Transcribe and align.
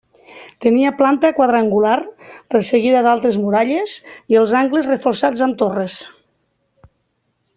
Tenia 0.65 0.91
planta 1.01 1.29
quadrangular 1.39 1.97
resseguida 2.55 3.03
d'altes 3.09 3.37
muralles 3.43 3.95
i 4.35 4.41
els 4.43 4.57
angles 4.63 4.89
reforçats 4.93 5.47
amb 5.49 5.61
torres. 5.63 5.99